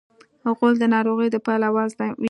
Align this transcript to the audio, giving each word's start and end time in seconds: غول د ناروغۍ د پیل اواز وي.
غول 0.57 0.73
د 0.79 0.83
ناروغۍ 0.93 1.27
د 1.31 1.35
پیل 1.45 1.61
اواز 1.69 1.91
وي. 1.99 2.09